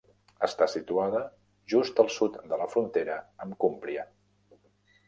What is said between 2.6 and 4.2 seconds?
la frontera amb Cúmbria.